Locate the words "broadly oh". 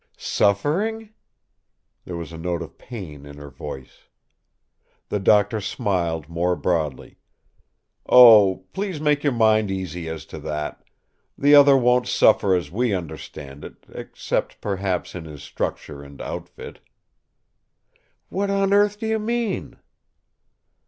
6.55-8.65